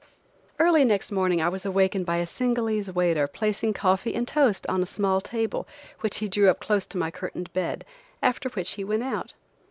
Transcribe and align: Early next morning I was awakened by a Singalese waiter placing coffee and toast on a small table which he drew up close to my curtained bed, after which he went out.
Early 0.57 0.83
next 0.83 1.11
morning 1.11 1.43
I 1.43 1.49
was 1.49 1.63
awakened 1.63 2.07
by 2.07 2.15
a 2.17 2.25
Singalese 2.25 2.91
waiter 2.91 3.27
placing 3.27 3.73
coffee 3.73 4.15
and 4.15 4.27
toast 4.27 4.65
on 4.65 4.81
a 4.81 4.85
small 4.87 5.21
table 5.21 5.67
which 5.99 6.17
he 6.17 6.27
drew 6.27 6.49
up 6.49 6.59
close 6.59 6.87
to 6.87 6.97
my 6.97 7.11
curtained 7.11 7.53
bed, 7.53 7.85
after 8.19 8.49
which 8.49 8.71
he 8.71 8.83
went 8.83 9.03
out. 9.03 9.35